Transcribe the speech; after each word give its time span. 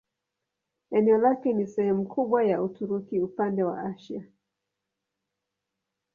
Eneo 0.91 1.17
lake 1.17 1.53
ni 1.53 1.67
sehemu 1.67 2.05
kubwa 2.05 2.43
ya 2.43 2.63
Uturuki 2.63 3.19
upande 3.19 3.63
wa 3.63 3.81
Asia. 3.81 4.23